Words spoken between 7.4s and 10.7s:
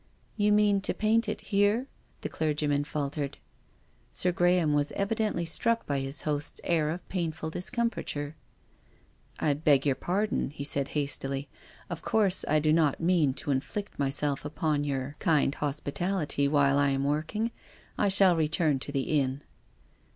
discomfiture." I beg your pardon," he